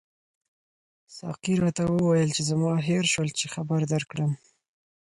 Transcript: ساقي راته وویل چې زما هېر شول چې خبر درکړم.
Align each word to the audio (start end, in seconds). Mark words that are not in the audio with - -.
ساقي 1.17 1.53
راته 1.63 1.83
وویل 1.87 2.29
چې 2.37 2.41
زما 2.49 2.71
هېر 2.89 3.03
شول 3.13 3.29
چې 3.39 3.45
خبر 3.53 3.79
درکړم. 3.93 4.31